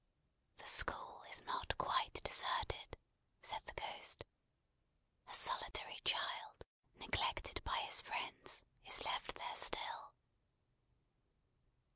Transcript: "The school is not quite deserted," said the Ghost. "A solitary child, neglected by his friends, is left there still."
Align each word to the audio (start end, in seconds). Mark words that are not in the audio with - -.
"The 0.57 0.65
school 0.65 1.21
is 1.29 1.43
not 1.43 1.77
quite 1.77 2.23
deserted," 2.23 2.97
said 3.43 3.61
the 3.67 3.73
Ghost. 3.73 4.23
"A 5.29 5.33
solitary 5.35 5.99
child, 6.03 6.65
neglected 6.95 7.63
by 7.63 7.77
his 7.81 8.01
friends, 8.01 8.63
is 8.83 9.05
left 9.05 9.35
there 9.35 9.55
still." 9.55 10.13